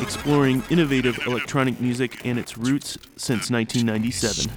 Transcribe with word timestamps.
Exploring 0.00 0.62
innovative 0.70 1.18
electronic 1.26 1.78
music 1.82 2.24
and 2.24 2.38
its 2.38 2.56
roots 2.56 2.96
since 3.16 3.50
1997. 3.50 4.50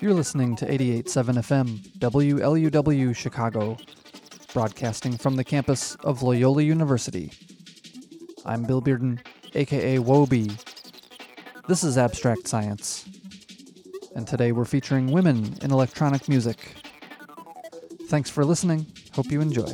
You're 0.00 0.14
listening 0.14 0.56
to 0.56 0.66
88.7 0.66 1.04
FM, 1.04 1.88
WLUW 1.98 3.14
Chicago, 3.14 3.76
broadcasting 4.54 5.18
from 5.18 5.36
the 5.36 5.44
campus 5.44 5.94
of 5.96 6.22
Loyola 6.22 6.62
University. 6.62 7.32
I'm 8.46 8.62
Bill 8.62 8.80
Bearden, 8.80 9.18
aka 9.54 9.98
Whoa-B. 9.98 10.52
This 11.68 11.82
is 11.82 11.98
Abstract 11.98 12.46
Science. 12.46 13.04
And 14.14 14.24
today 14.24 14.52
we're 14.52 14.64
featuring 14.64 15.10
women 15.10 15.56
in 15.62 15.72
electronic 15.72 16.28
music. 16.28 16.58
Thanks 18.08 18.30
for 18.30 18.44
listening. 18.44 18.86
Hope 19.14 19.32
you 19.32 19.40
enjoy. 19.40 19.66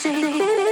Say, 0.00 0.22
say, 0.22 0.32
say, 0.38 0.56
say, 0.56 0.69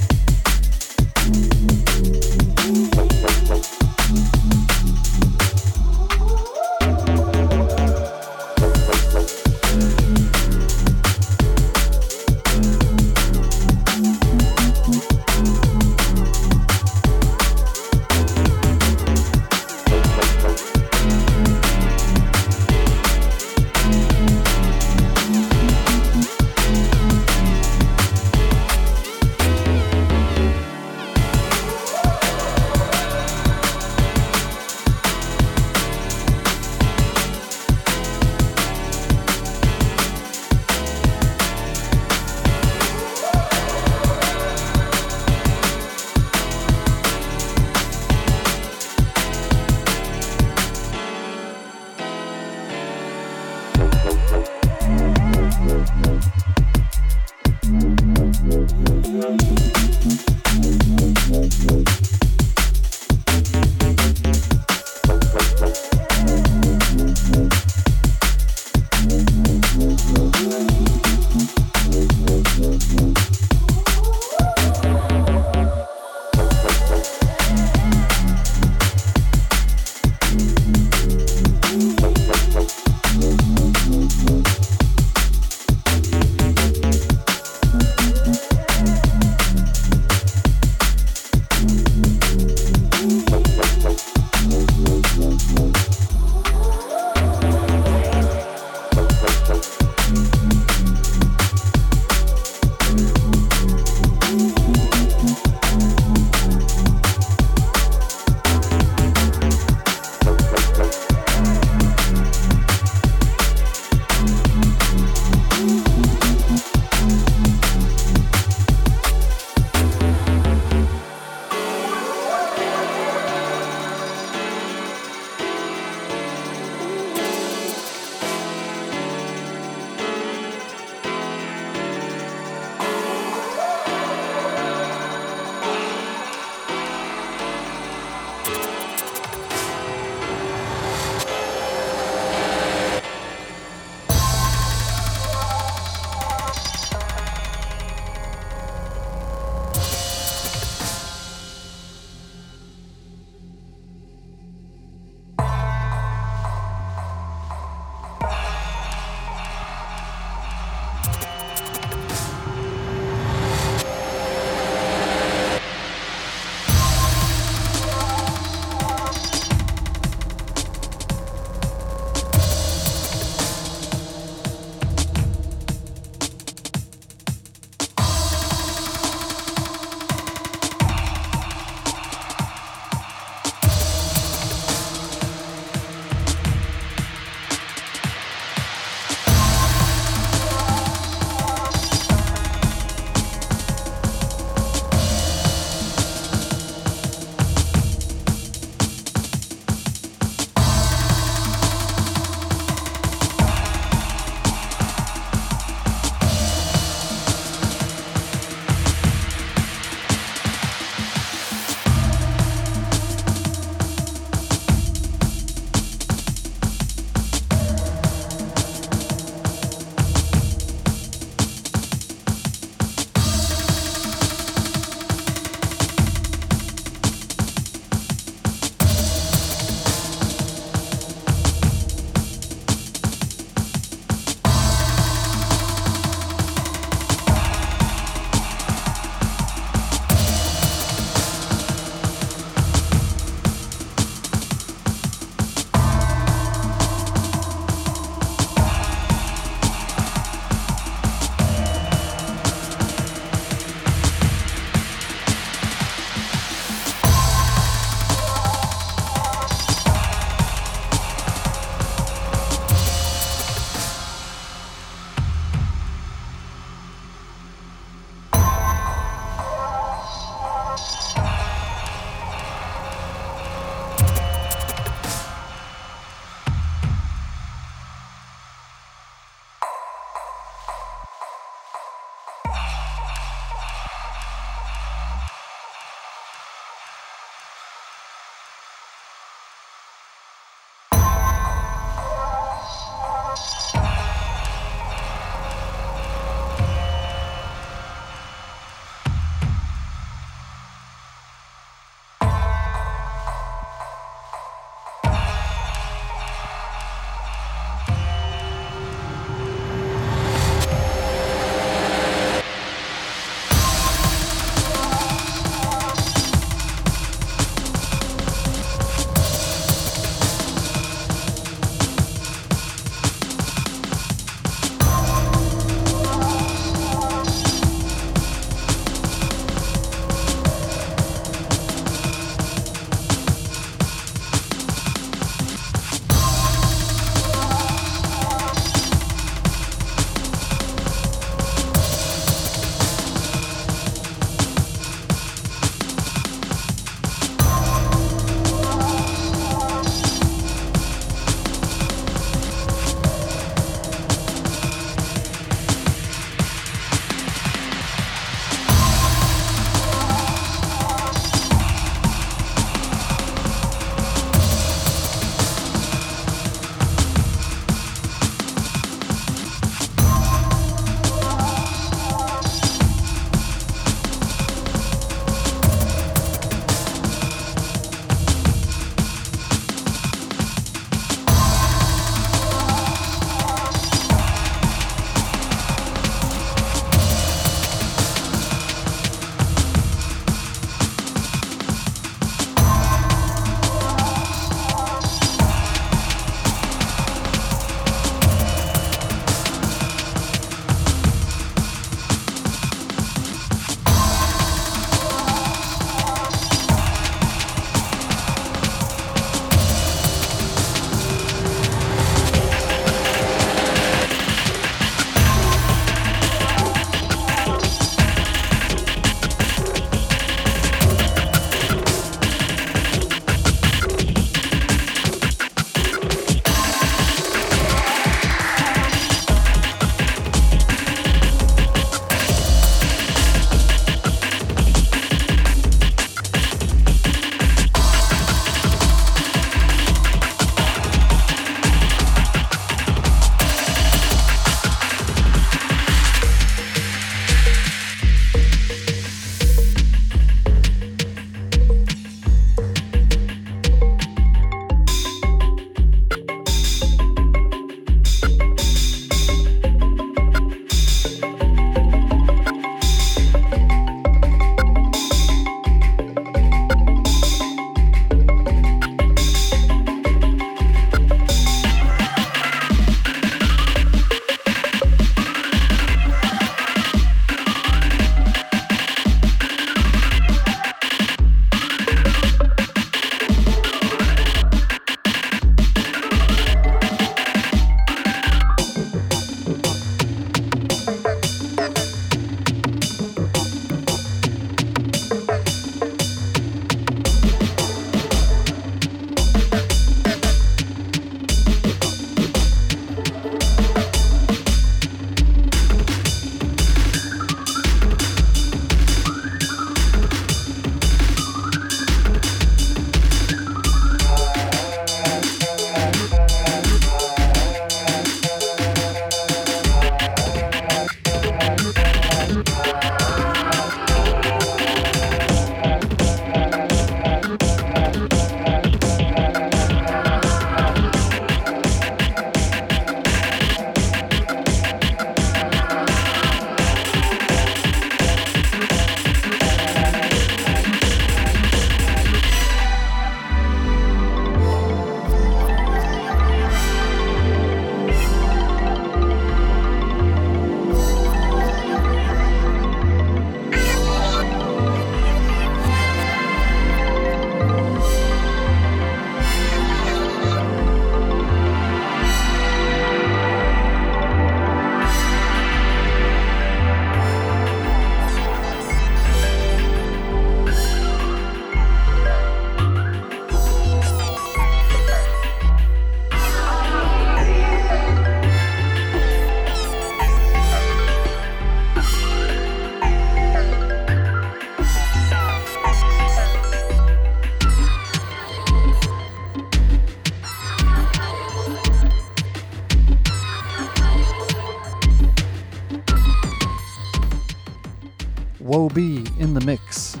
Whoa-B 598.40 599.06
in 599.18 599.34
the 599.34 599.40
mix 599.42 600.00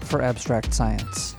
for 0.00 0.20
abstract 0.20 0.74
science. 0.74 1.36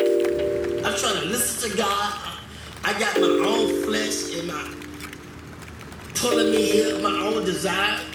I'm 0.00 0.96
trying 0.96 1.20
to 1.20 1.26
listen 1.26 1.70
to 1.70 1.76
God. 1.76 2.14
I 2.84 2.98
got 2.98 3.20
my 3.20 3.26
own 3.26 3.84
flesh 3.84 4.34
and 4.38 4.48
my 4.48 4.74
pulling 6.14 6.50
me 6.50 6.62
here, 6.62 6.98
my 7.00 7.10
own 7.10 7.44
desire. 7.44 8.07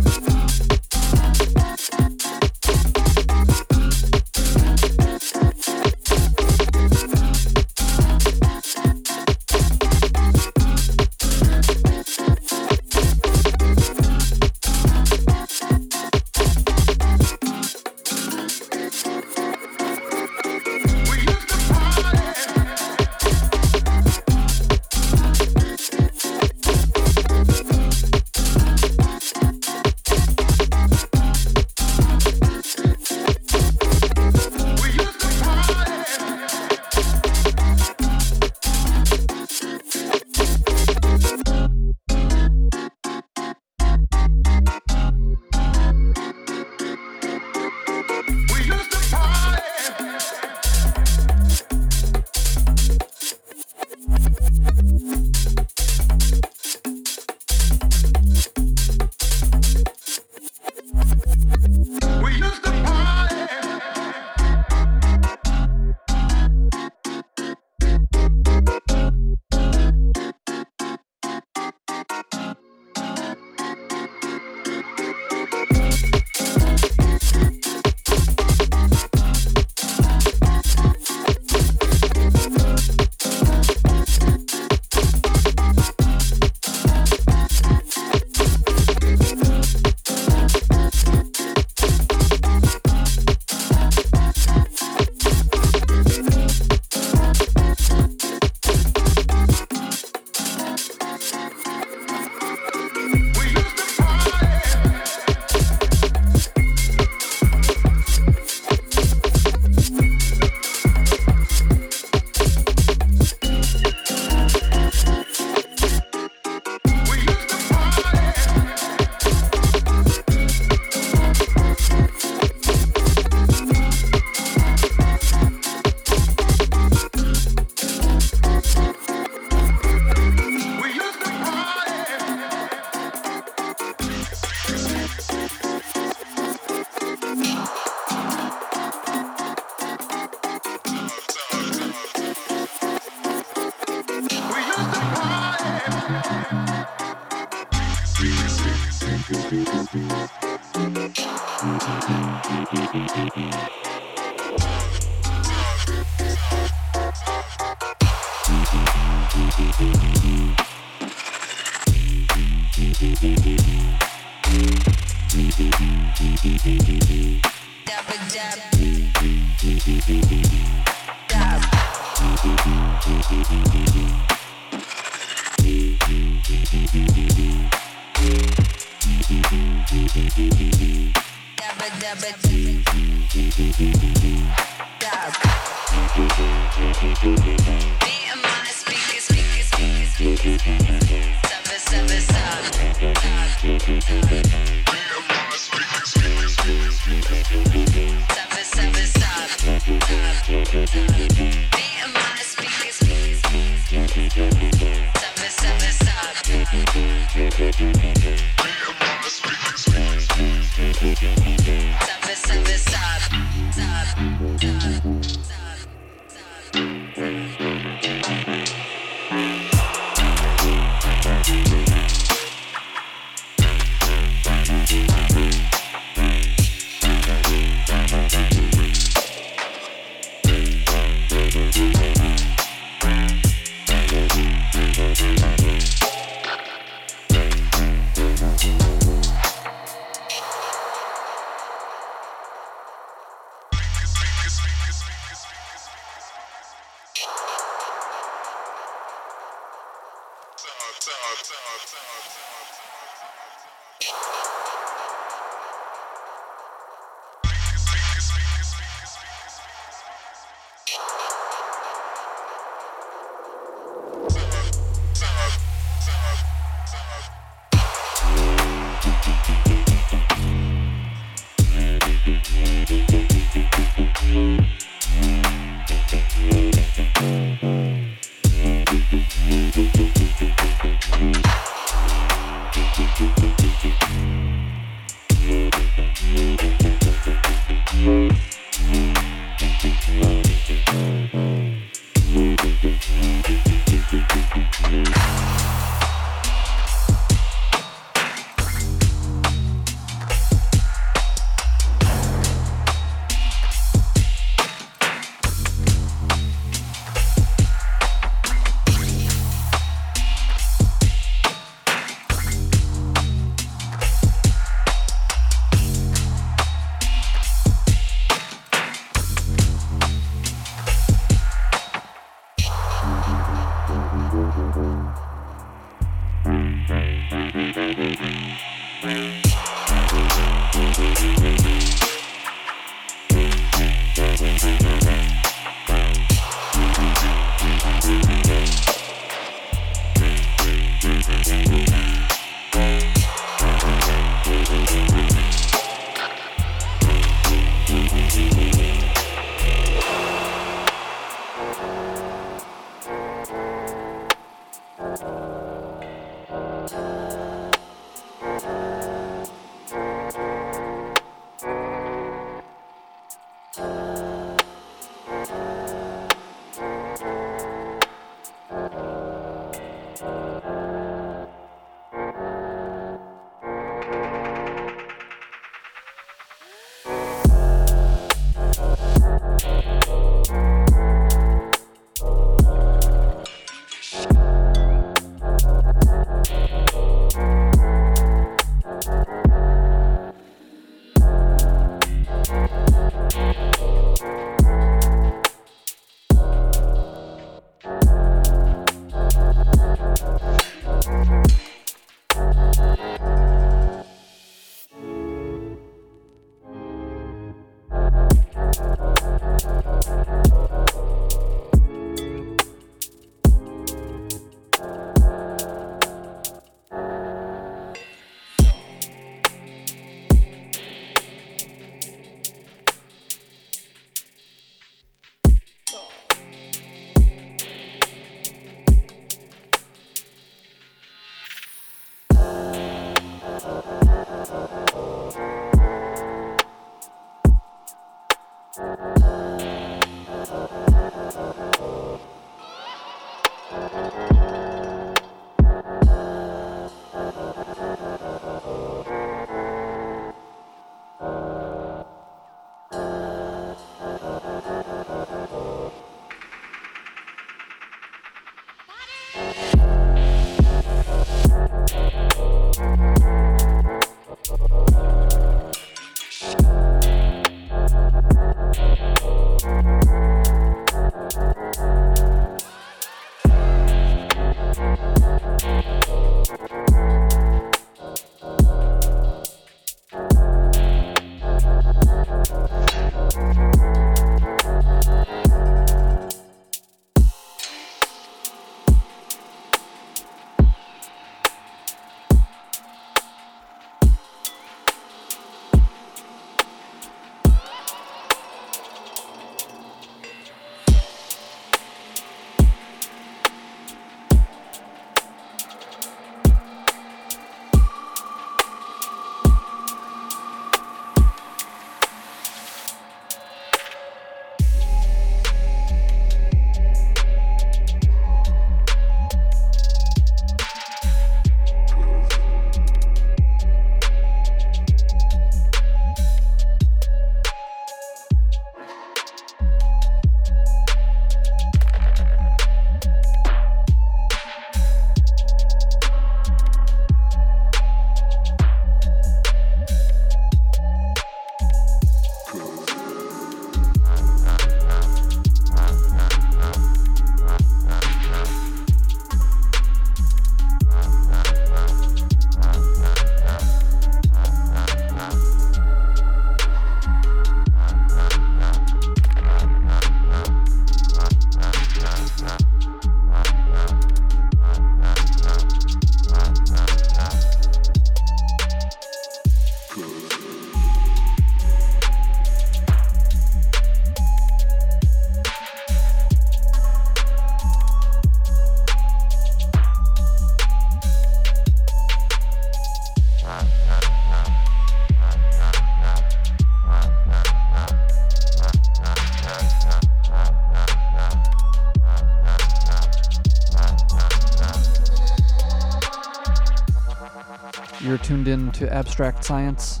Tuned 598.32 598.48
in 598.48 598.72
to 598.72 598.90
Abstract 598.90 599.44
Science 599.44 600.00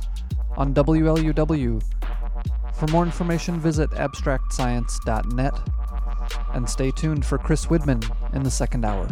on 0.56 0.72
WLUW. 0.72 1.82
For 2.72 2.86
more 2.86 3.04
information, 3.04 3.60
visit 3.60 3.90
abstractscience.net 3.90 5.52
and 6.54 6.66
stay 6.66 6.92
tuned 6.92 7.26
for 7.26 7.36
Chris 7.36 7.66
Widman 7.66 8.02
in 8.32 8.42
the 8.42 8.50
second 8.50 8.86
hour. 8.86 9.06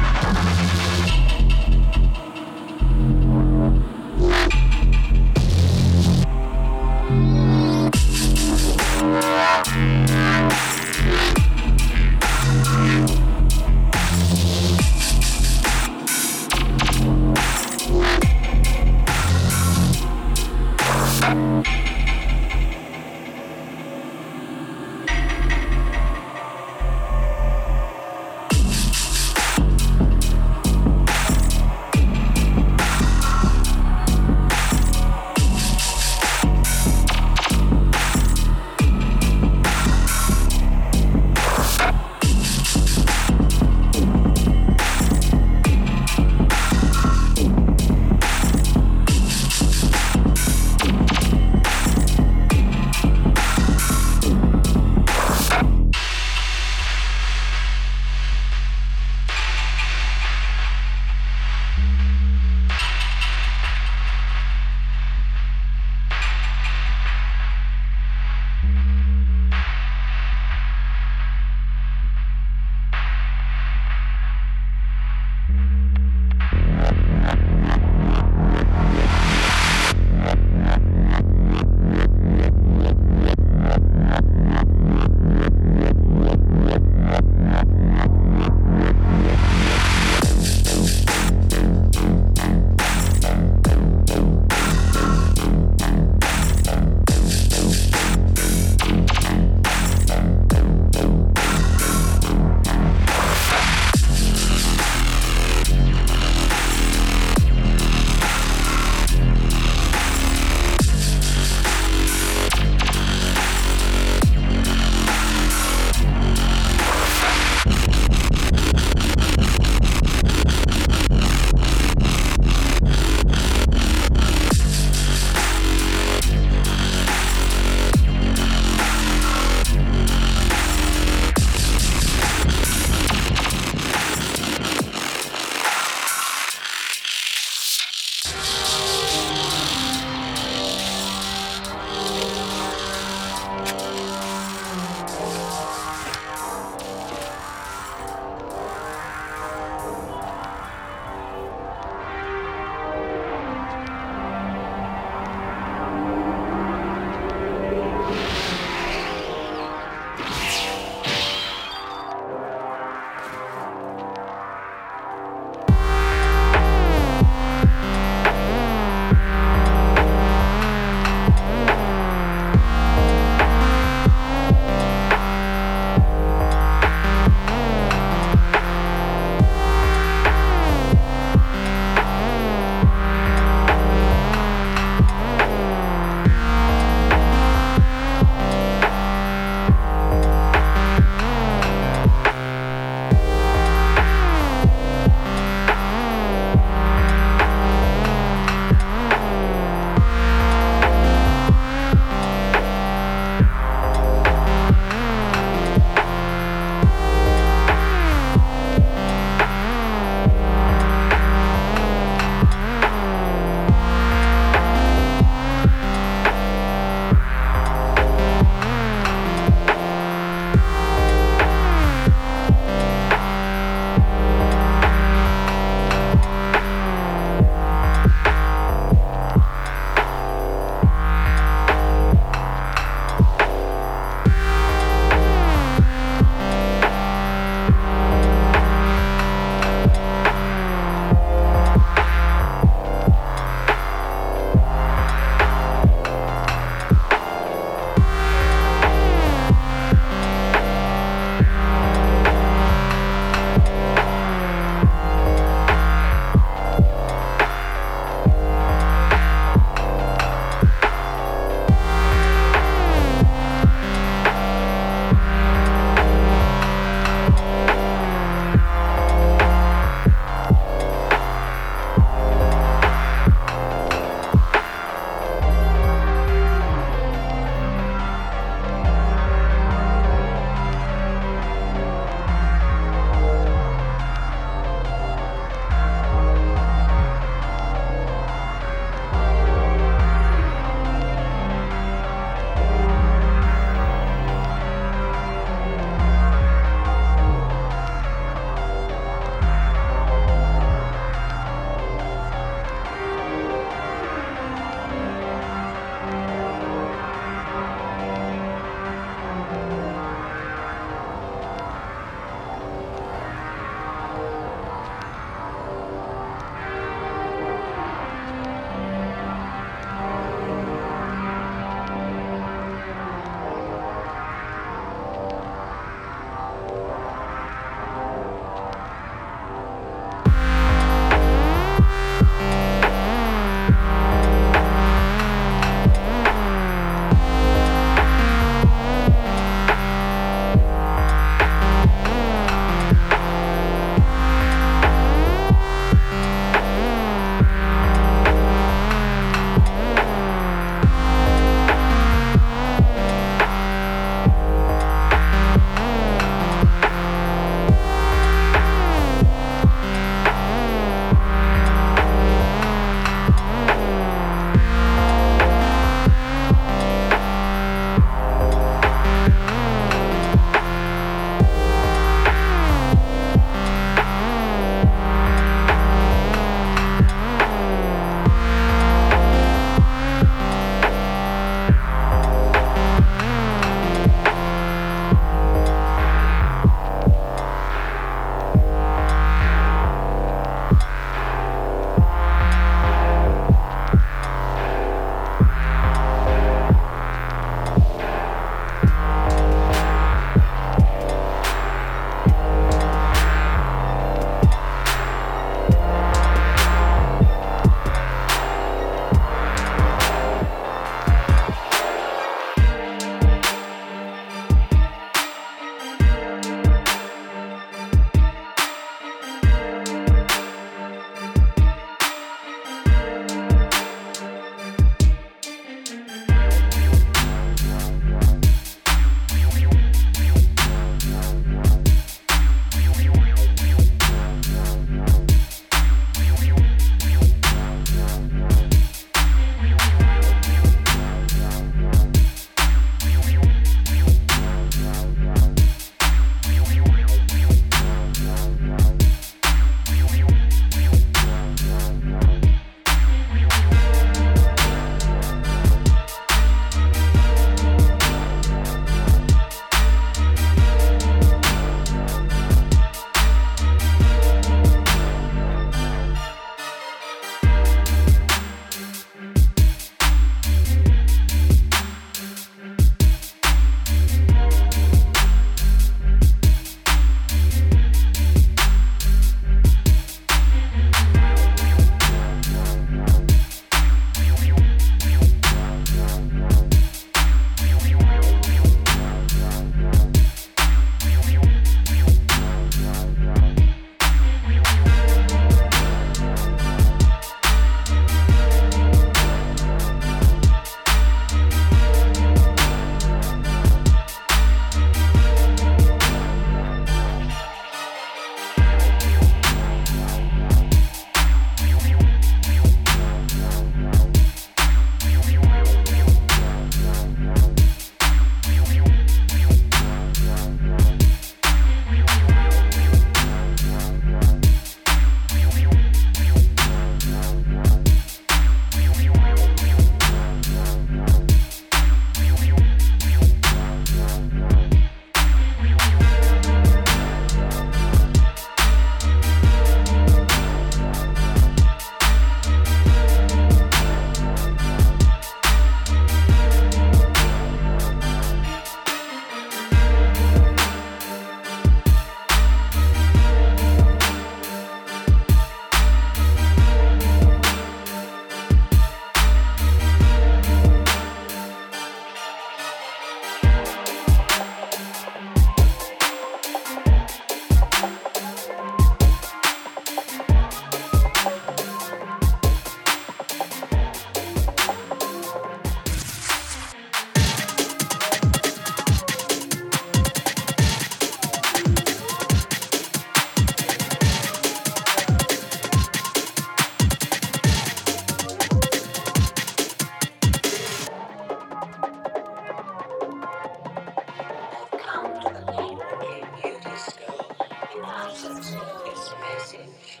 this 598.90 599.14
message. 599.20 600.00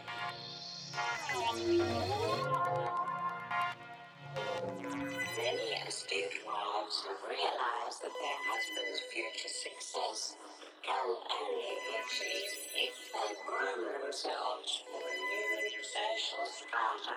Many 5.36 5.68
astute 5.86 6.38
wives 6.46 6.96
have 7.06 7.22
realized 7.28 7.98
that 8.02 8.14
their 8.18 8.38
husband's 8.50 9.00
future 9.12 9.48
success 9.48 10.36
can 10.82 11.06
only 11.06 11.74
be 11.86 11.92
achieved 12.02 12.58
if 12.74 12.96
they 13.14 13.30
groom 13.46 14.02
themselves 14.02 14.82
for 14.90 14.98
a 14.98 15.14
new 15.14 15.82
social 15.86 16.46
strata. 16.50 17.16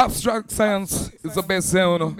Abstract 0.00 0.50
science 0.50 1.10
is 1.22 1.34
the 1.34 1.42
best 1.42 1.68
sound. 1.68 2.16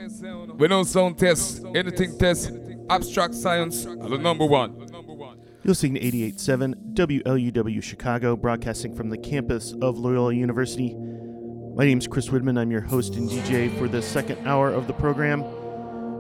We 0.61 0.69
know 0.69 0.83
sound 0.83 1.19
test, 1.19 1.65
anything 1.75 2.19
test. 2.19 2.53
Abstract 2.91 3.35
science 3.35 3.85
the 3.85 4.19
number 4.19 4.45
one. 4.45 4.77
You're 4.77 5.71
listening 5.71 5.95
to 5.95 6.01
88.7 6.01 6.93
WLUW 6.93 7.83
Chicago, 7.83 8.37
broadcasting 8.37 8.95
from 8.95 9.09
the 9.09 9.17
campus 9.17 9.73
of 9.81 9.99
Loyola 9.99 10.35
University. 10.35 10.95
My 11.75 11.87
name 11.87 11.97
is 11.97 12.07
Chris 12.07 12.29
Widman. 12.29 12.59
I'm 12.59 12.71
your 12.71 12.83
host 12.83 13.15
and 13.15 13.31
DJ 13.31 13.75
for 13.79 13.89
the 13.89 14.03
second 14.03 14.47
hour 14.47 14.69
of 14.69 14.87
the 14.87 14.93
program, 14.93 15.41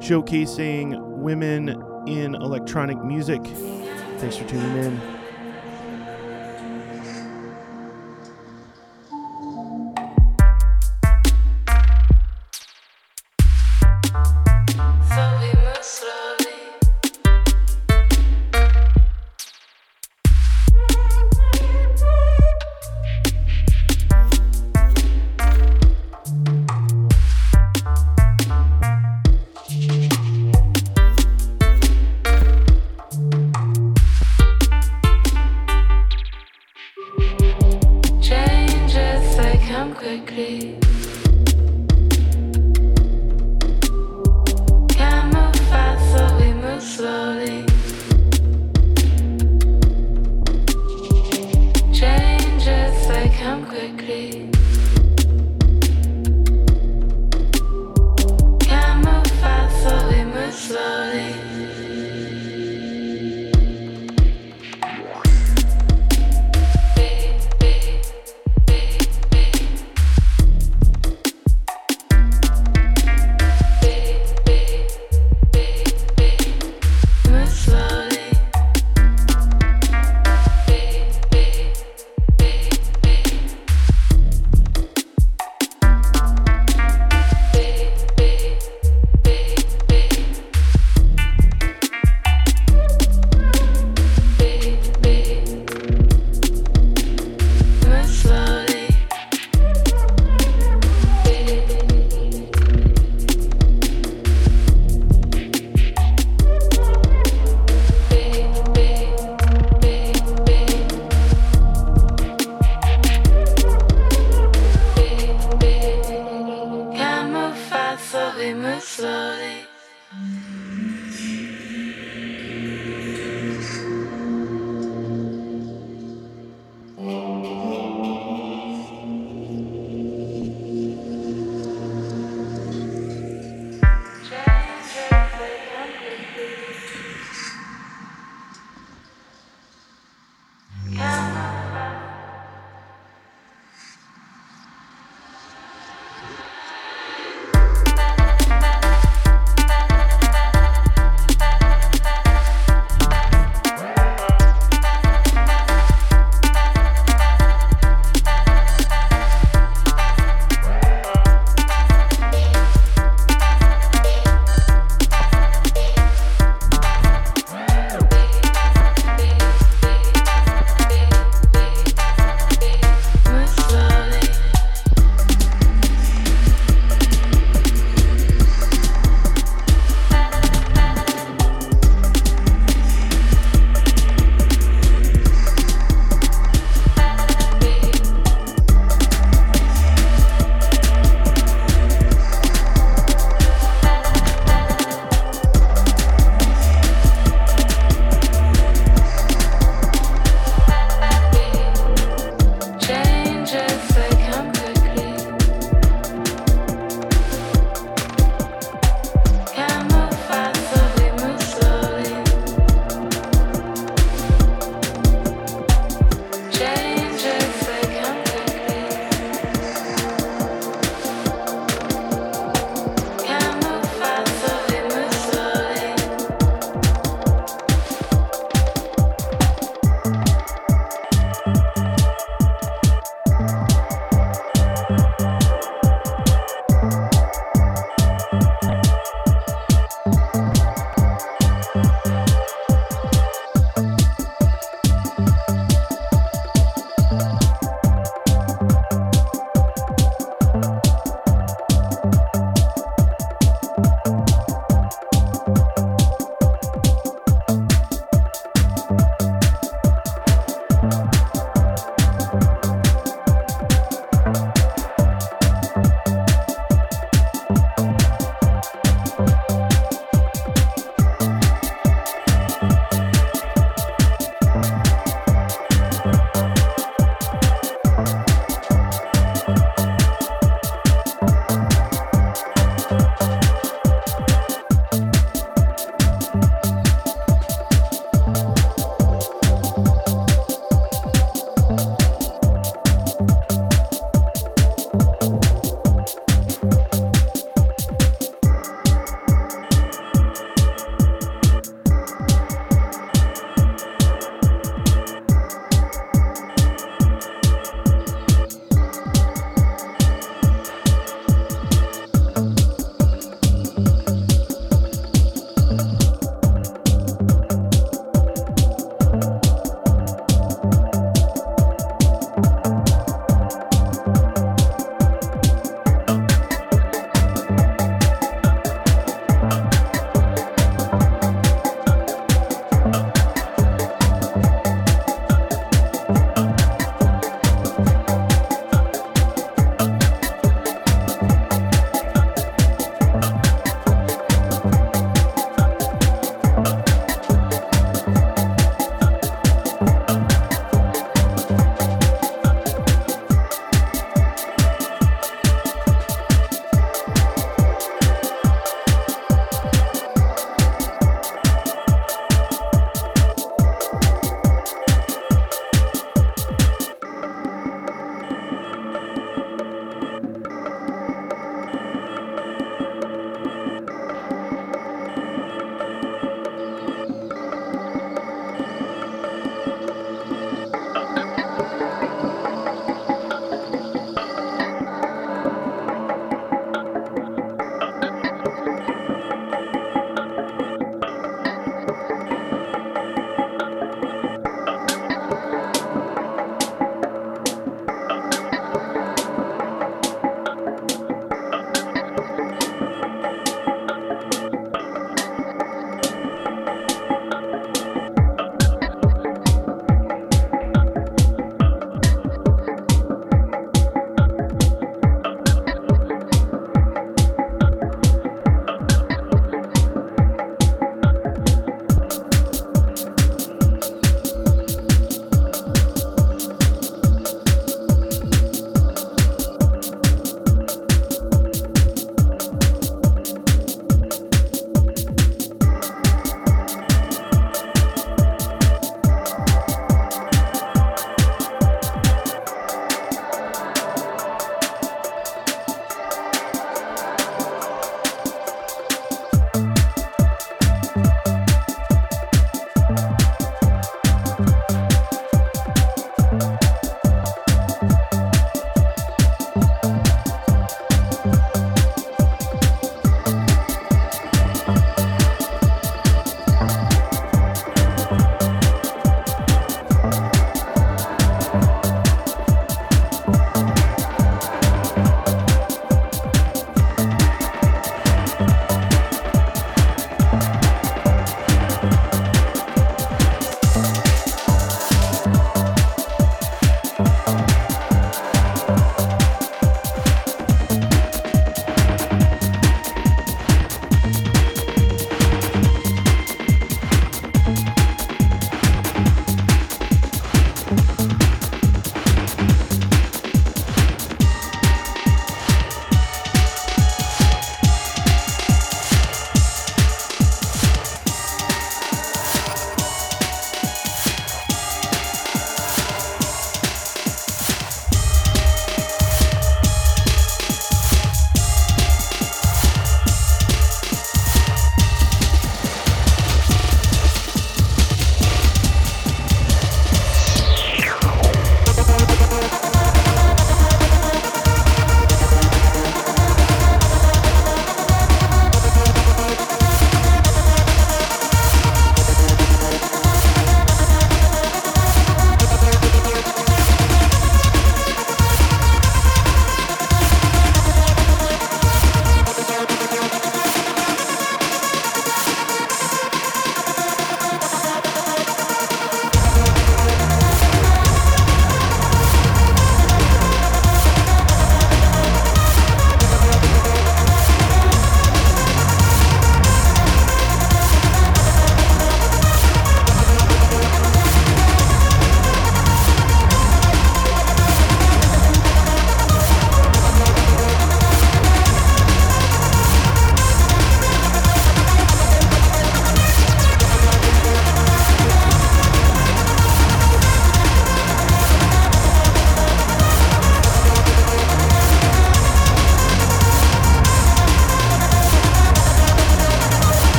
showcasing 0.00 0.98
women 1.18 1.68
in 2.06 2.36
electronic 2.36 3.04
music. 3.04 3.44
Thanks 4.16 4.38
for 4.38 4.48
tuning 4.48 4.76
in. 4.78 5.19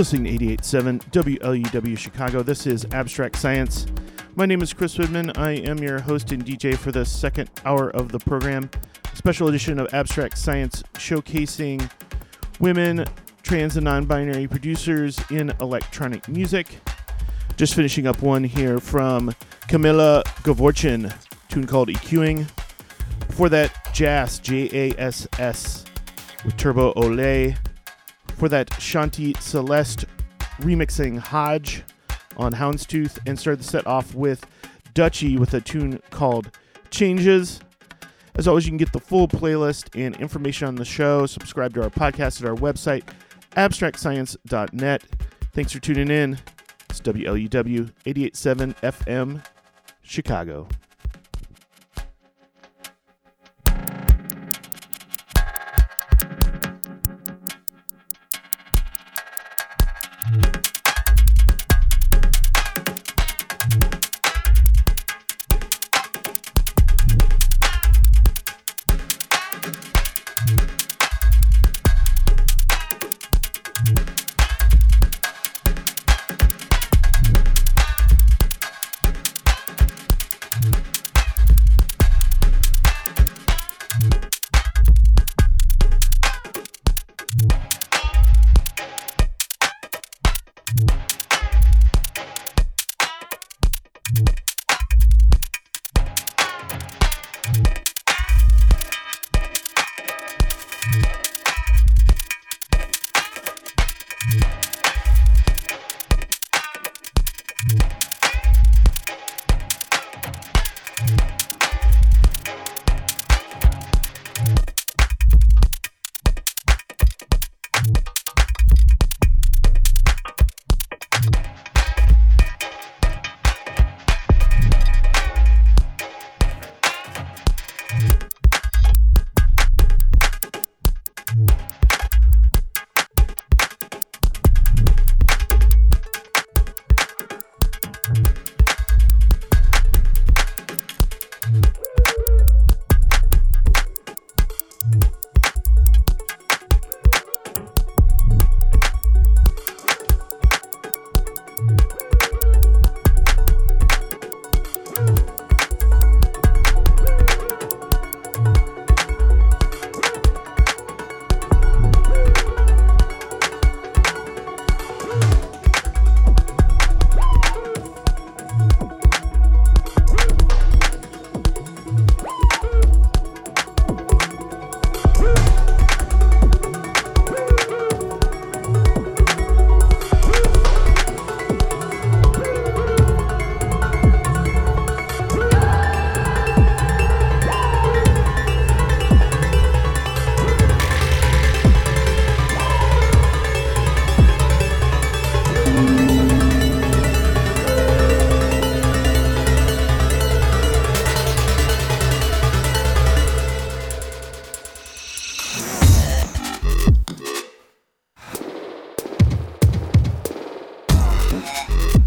Listening 0.00 0.38
to 0.38 0.46
88.7 0.46 1.10
WLUW 1.10 1.98
Chicago. 1.98 2.42
This 2.42 2.66
is 2.66 2.86
Abstract 2.92 3.36
Science. 3.36 3.86
My 4.34 4.46
name 4.46 4.62
is 4.62 4.72
Chris 4.72 4.96
Widman. 4.96 5.36
I 5.36 5.50
am 5.50 5.76
your 5.76 6.00
host 6.00 6.32
and 6.32 6.42
DJ 6.42 6.74
for 6.74 6.90
the 6.90 7.04
second 7.04 7.50
hour 7.66 7.90
of 7.90 8.10
the 8.10 8.18
program. 8.18 8.70
Special 9.12 9.48
edition 9.48 9.78
of 9.78 9.92
Abstract 9.92 10.38
Science 10.38 10.82
showcasing 10.94 11.90
women, 12.60 13.04
trans, 13.42 13.76
and 13.76 13.84
non 13.84 14.06
binary 14.06 14.48
producers 14.48 15.20
in 15.30 15.52
electronic 15.60 16.26
music. 16.28 16.78
Just 17.58 17.74
finishing 17.74 18.06
up 18.06 18.22
one 18.22 18.42
here 18.42 18.80
from 18.80 19.34
Camilla 19.68 20.22
Gavorchin, 20.44 21.14
tune 21.50 21.66
called 21.66 21.90
EQing. 21.90 22.48
Before 23.26 23.50
that, 23.50 23.92
Jazz, 23.92 24.38
J 24.38 24.70
A 24.72 24.98
S 24.98 25.28
S, 25.38 25.84
with 26.42 26.56
Turbo 26.56 26.94
Ole 26.94 27.54
for 28.40 28.48
that 28.48 28.70
Shanti 28.70 29.38
Celeste 29.38 30.06
remixing 30.60 31.18
Hodge 31.18 31.82
on 32.38 32.54
Houndstooth 32.54 33.18
and 33.26 33.38
started 33.38 33.60
the 33.60 33.64
set 33.64 33.86
off 33.86 34.14
with 34.14 34.46
Dutchie 34.94 35.38
with 35.38 35.52
a 35.52 35.60
tune 35.60 36.00
called 36.08 36.50
Changes. 36.90 37.60
As 38.36 38.48
always, 38.48 38.64
you 38.64 38.70
can 38.70 38.78
get 38.78 38.94
the 38.94 38.98
full 38.98 39.28
playlist 39.28 39.90
and 39.94 40.16
information 40.16 40.68
on 40.68 40.76
the 40.76 40.86
show. 40.86 41.26
Subscribe 41.26 41.74
to 41.74 41.82
our 41.82 41.90
podcast 41.90 42.40
at 42.40 42.48
our 42.48 42.56
website, 42.56 43.02
abstractscience.net. 43.56 45.02
Thanks 45.52 45.72
for 45.72 45.78
tuning 45.78 46.10
in. 46.10 46.38
It's 46.88 47.02
WLUW 47.02 47.92
887 48.06 48.74
FM, 48.82 49.44
Chicago. 50.00 50.66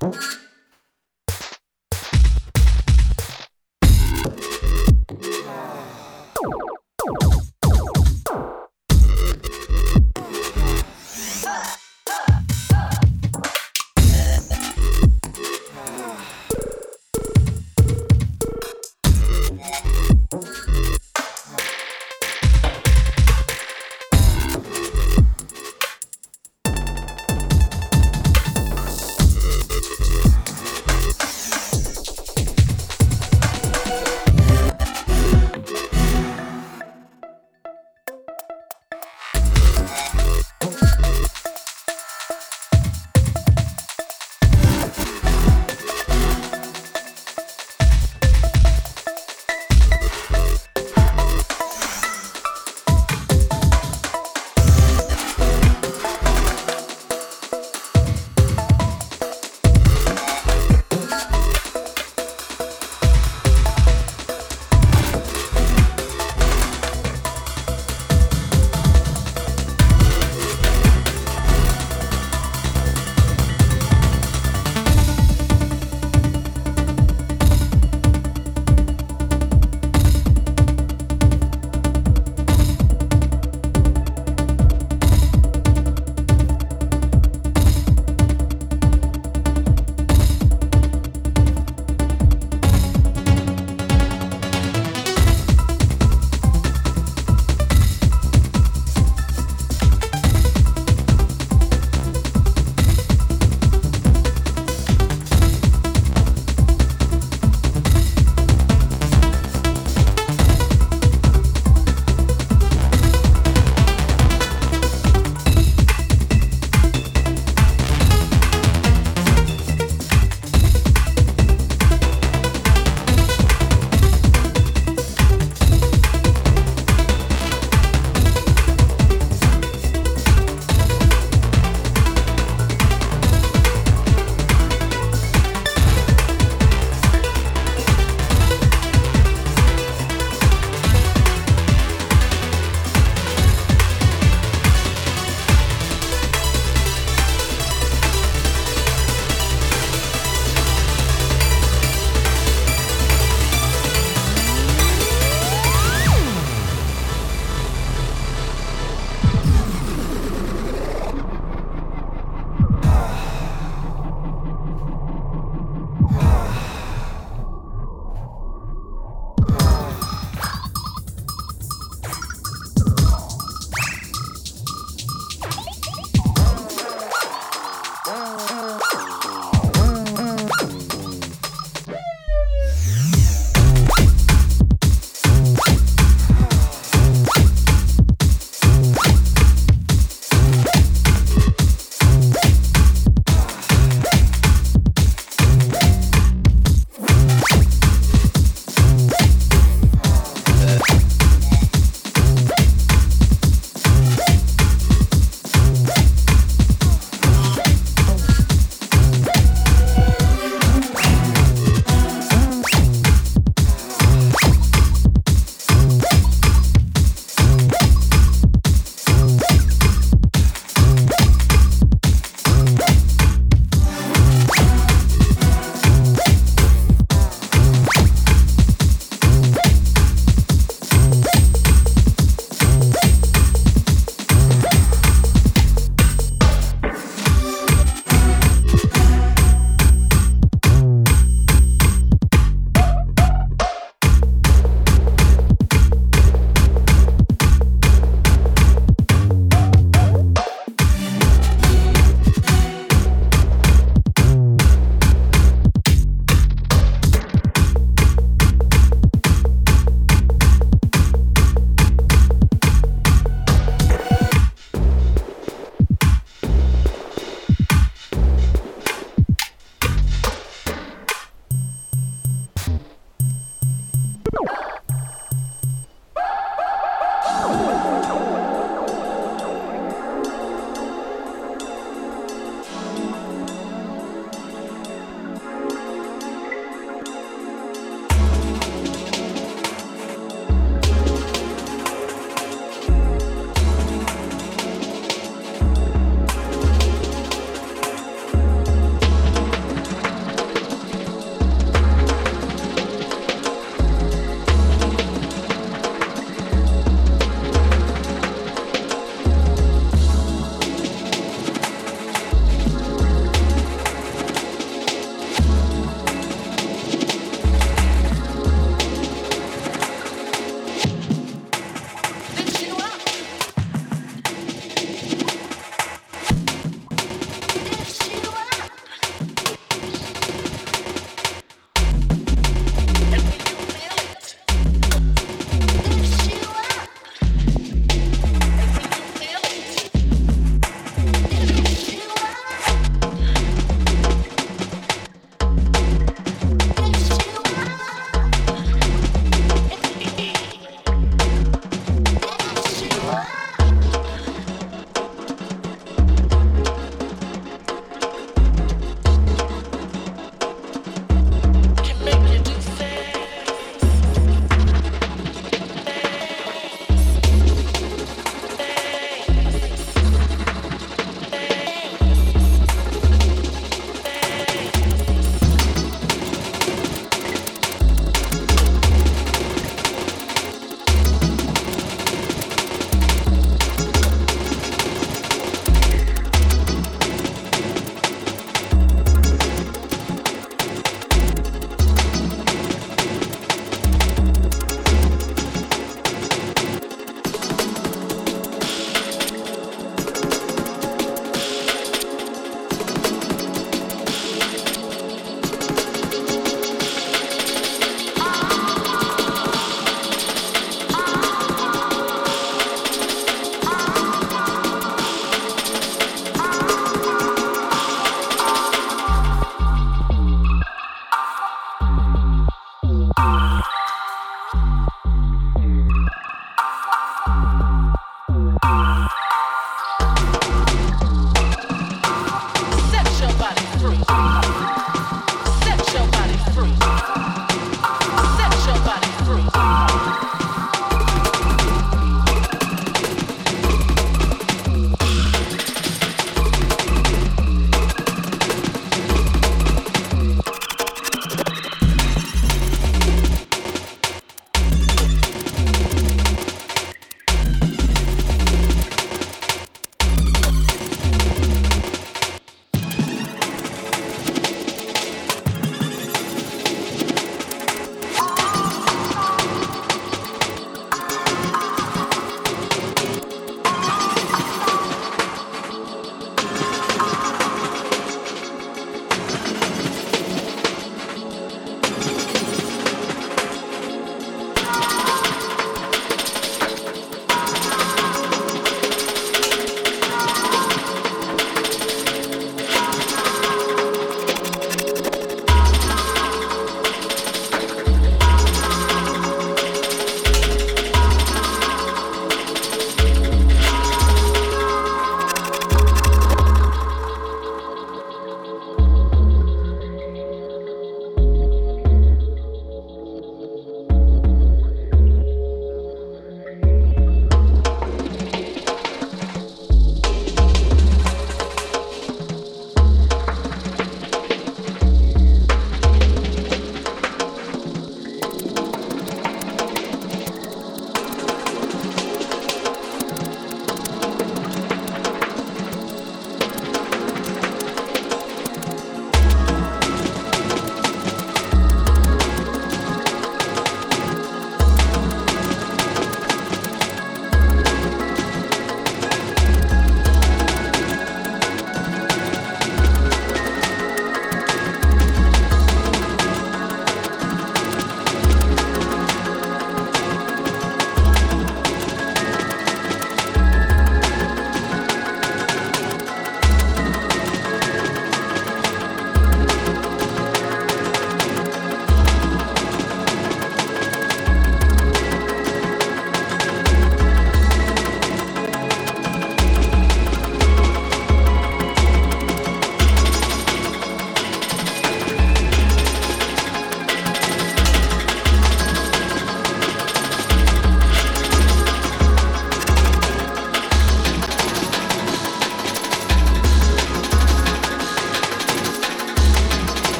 Boop. 0.00 0.45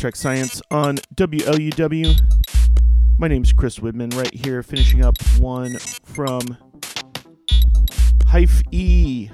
Abstract 0.00 0.16
Science 0.16 0.62
on 0.70 0.96
WLUW. 1.16 2.18
My 3.18 3.28
name's 3.28 3.52
Chris 3.52 3.80
Widman, 3.80 4.16
right 4.16 4.32
here, 4.32 4.62
finishing 4.62 5.04
up 5.04 5.14
one 5.38 5.76
from 6.04 6.40
Hyph 8.24 8.62
E, 8.70 9.28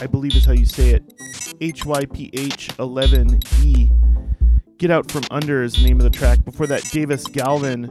I 0.00 0.08
believe 0.08 0.34
is 0.34 0.44
how 0.44 0.50
you 0.50 0.66
say 0.66 0.90
it. 0.90 1.04
HYPH 1.60 2.74
11E. 2.74 4.78
Get 4.78 4.90
Out 4.90 5.12
From 5.12 5.22
Under 5.30 5.62
is 5.62 5.74
the 5.74 5.84
name 5.84 5.98
of 5.98 6.02
the 6.02 6.10
track. 6.10 6.44
Before 6.44 6.66
that, 6.66 6.82
Davis 6.90 7.24
Galvin 7.28 7.82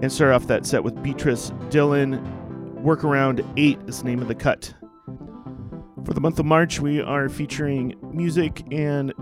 And 0.00 0.12
start 0.12 0.32
off 0.32 0.46
that 0.46 0.64
set 0.64 0.84
with 0.84 1.02
Beatrice 1.02 1.52
Dillon. 1.70 2.20
Workaround 2.84 3.44
8 3.56 3.78
is 3.88 4.02
the 4.02 4.04
name 4.04 4.22
of 4.22 4.28
the 4.28 4.34
cut. 4.34 4.72
For 6.04 6.12
the 6.12 6.20
month 6.20 6.38
of 6.38 6.46
March, 6.46 6.78
we 6.78 7.00
are 7.00 7.28
featuring 7.28 7.94
music 8.12 8.62
and 8.70 9.12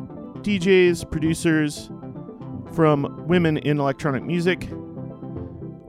DJs, 0.42 1.10
producers 1.10 1.90
from 2.74 3.26
women 3.26 3.56
in 3.58 3.80
electronic 3.80 4.22
music. 4.24 4.68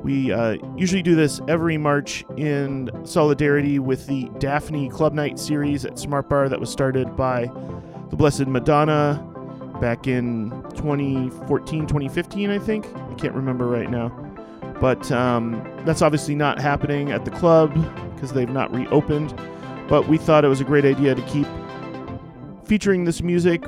We 0.03 0.31
uh, 0.31 0.57
usually 0.77 1.01
do 1.01 1.15
this 1.15 1.41
every 1.47 1.77
March 1.77 2.23
in 2.37 2.91
solidarity 3.03 3.79
with 3.79 4.05
the 4.07 4.29
Daphne 4.37 4.89
Club 4.89 5.13
Night 5.13 5.39
series 5.39 5.83
at 5.83 5.93
Smartbar 5.93 6.49
that 6.49 6.59
was 6.59 6.69
started 6.69 7.15
by 7.17 7.49
the 8.09 8.15
Blessed 8.15 8.47
Madonna 8.47 9.32
back 9.83 10.07
in 10.07 10.49
2014, 10.75 11.81
2015, 11.81 12.49
I 12.49 12.57
think. 12.57 12.85
I 12.95 13.13
can't 13.15 13.33
remember 13.33 13.67
right 13.67 13.91
now. 13.91 14.07
But 14.79 15.11
um, 15.11 15.61
that's 15.83 16.01
obviously 16.01 16.35
not 16.35 16.57
happening 16.57 17.11
at 17.11 17.25
the 17.25 17.31
club 17.31 17.73
because 18.15 18.31
they've 18.31 18.49
not 18.49 18.73
reopened. 18.73 19.37
But 19.89 20.07
we 20.07 20.17
thought 20.17 20.45
it 20.45 20.47
was 20.47 20.61
a 20.61 20.63
great 20.63 20.85
idea 20.85 21.15
to 21.15 21.21
keep 21.23 21.45
featuring 22.65 23.03
this 23.03 23.21
music 23.21 23.61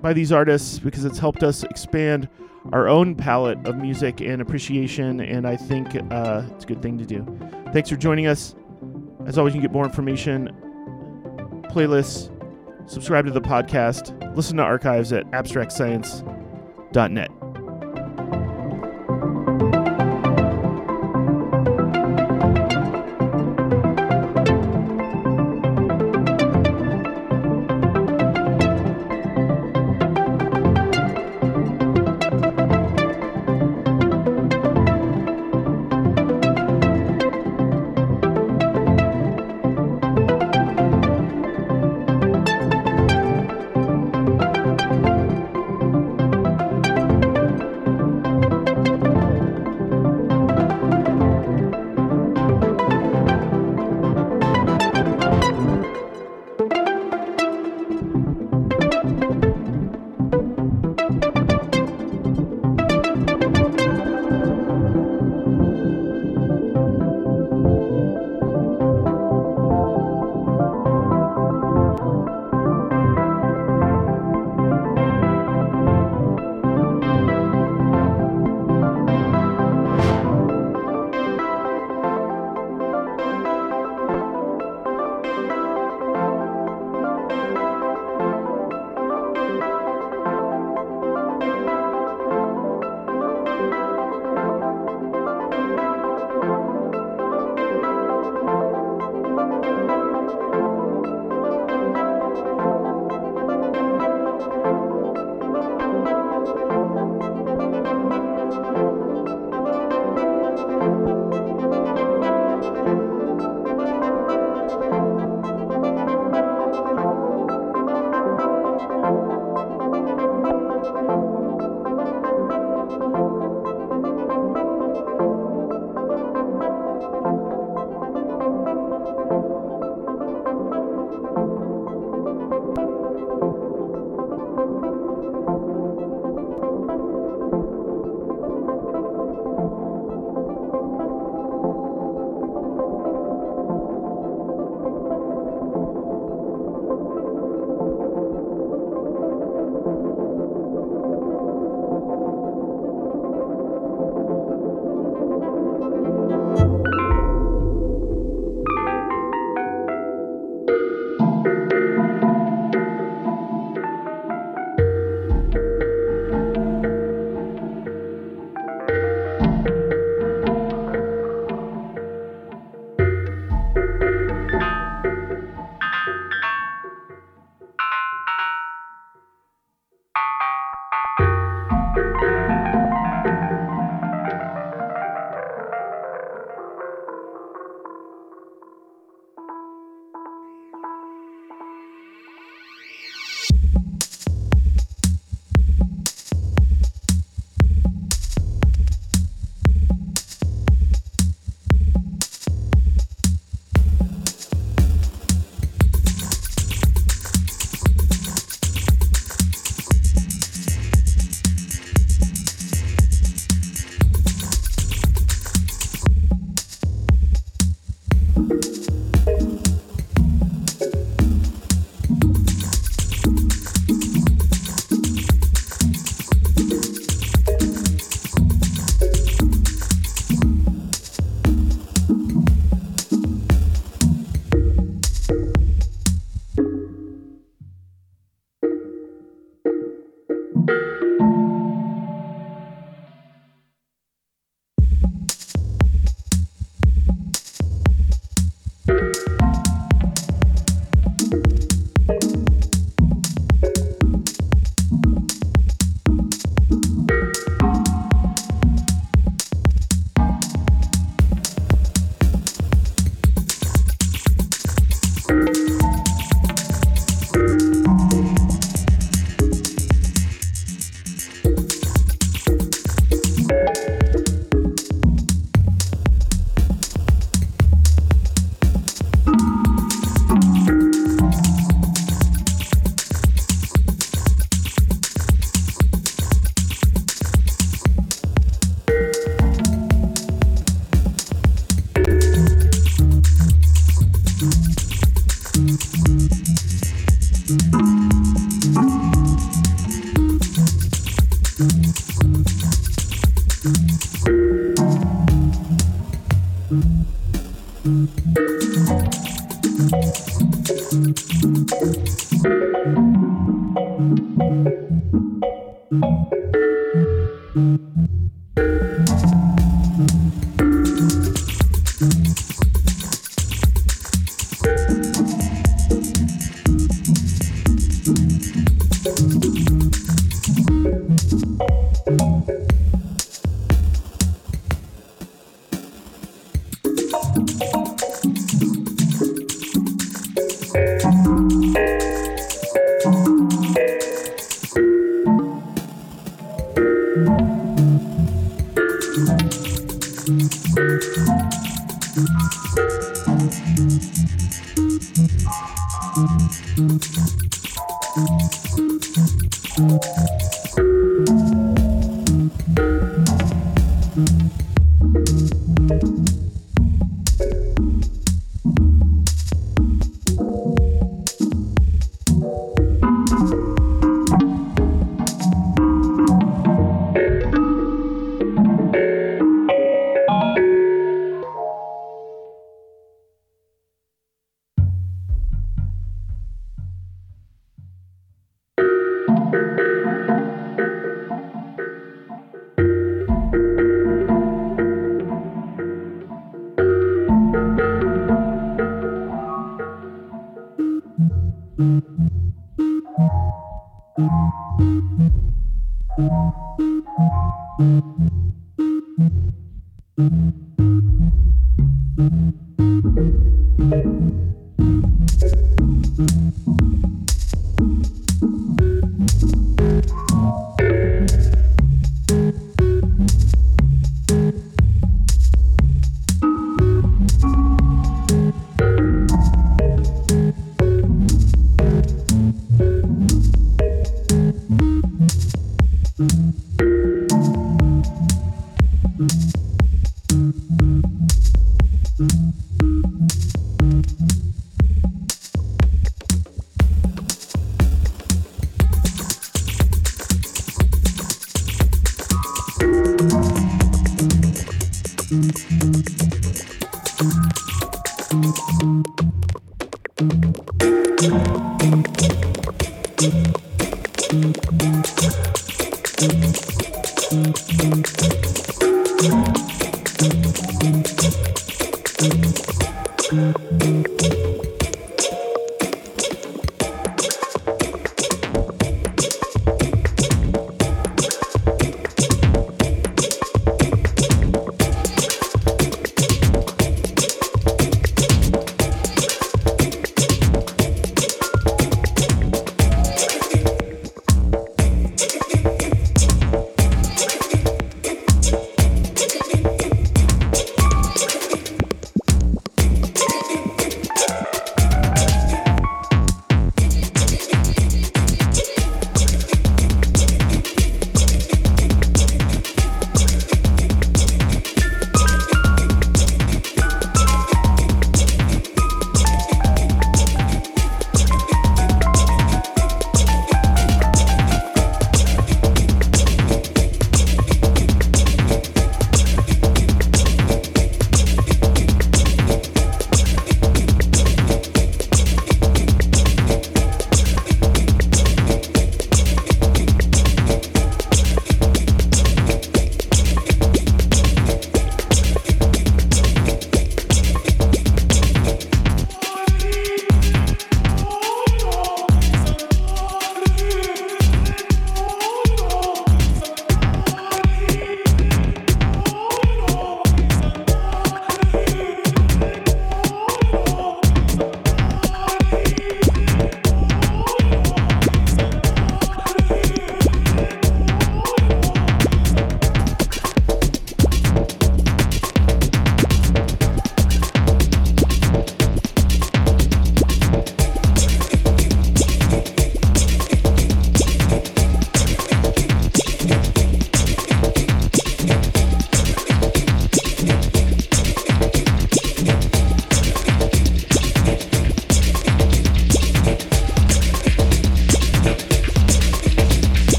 by 0.00 0.14
these 0.14 0.32
artists 0.32 0.78
because 0.78 1.04
it's 1.04 1.18
helped 1.18 1.42
us 1.42 1.64
expand 1.64 2.30
our 2.72 2.88
own 2.88 3.14
palette 3.14 3.58
of 3.66 3.76
music 3.76 4.22
and 4.22 4.40
appreciation, 4.40 5.20
and 5.20 5.46
I 5.46 5.56
think 5.56 5.88
uh, 6.10 6.44
it's 6.52 6.64
a 6.64 6.66
good 6.66 6.80
thing 6.80 6.96
to 6.96 7.04
do. 7.04 7.26
Thanks 7.74 7.90
for 7.90 7.96
joining 7.96 8.26
us. 8.26 8.54
As 9.26 9.36
always, 9.36 9.54
you 9.54 9.60
can 9.60 9.68
get 9.68 9.72
more 9.74 9.84
information, 9.84 10.48
playlists, 11.64 12.31
subscribe 12.92 13.24
to 13.24 13.32
the 13.32 13.40
podcast, 13.40 14.36
listen 14.36 14.58
to 14.58 14.62
archives 14.62 15.12
at 15.12 15.28
abstractscience.net. 15.30 17.30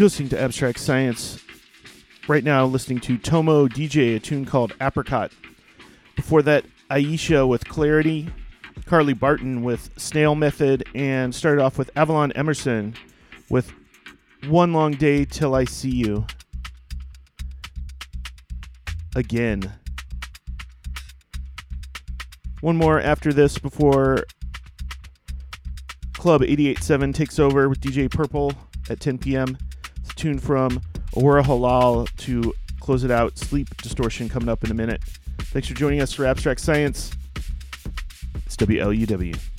You're 0.00 0.06
listening 0.06 0.30
to 0.30 0.40
Abstract 0.40 0.78
Science. 0.80 1.44
Right 2.26 2.42
now, 2.42 2.64
listening 2.64 3.00
to 3.00 3.18
Tomu 3.18 3.68
DJ, 3.68 4.16
a 4.16 4.18
tune 4.18 4.46
called 4.46 4.72
Apricot. 4.80 5.30
Before 6.16 6.40
that, 6.40 6.64
Aisha 6.90 7.46
with 7.46 7.68
Clarity, 7.68 8.30
Carly 8.86 9.12
Barton 9.12 9.62
with 9.62 9.90
Snail 9.98 10.34
Method, 10.34 10.88
and 10.94 11.34
started 11.34 11.60
off 11.60 11.76
with 11.76 11.90
Avalon 11.96 12.32
Emerson 12.32 12.94
with 13.50 13.74
One 14.48 14.72
Long 14.72 14.92
Day 14.92 15.26
Till 15.26 15.54
I 15.54 15.64
See 15.64 15.90
You. 15.90 16.24
Again. 19.14 19.70
One 22.62 22.76
more 22.76 22.98
after 22.98 23.34
this 23.34 23.58
before 23.58 24.24
Club 26.14 26.40
88.7 26.40 27.14
takes 27.14 27.38
over 27.38 27.68
with 27.68 27.82
DJ 27.82 28.10
Purple 28.10 28.54
at 28.88 28.98
10 28.98 29.18
p.m. 29.18 29.58
Tune 30.20 30.38
from 30.38 30.82
Aurora 31.16 31.42
Halal 31.42 32.06
to 32.18 32.52
close 32.78 33.04
it 33.04 33.10
out. 33.10 33.38
Sleep 33.38 33.74
Distortion 33.78 34.28
coming 34.28 34.50
up 34.50 34.62
in 34.62 34.70
a 34.70 34.74
minute. 34.74 35.02
Thanks 35.44 35.66
for 35.66 35.72
joining 35.72 36.02
us 36.02 36.12
for 36.12 36.26
Abstract 36.26 36.60
Science. 36.60 37.10
It's 38.44 38.54
WLUW. 38.54 39.49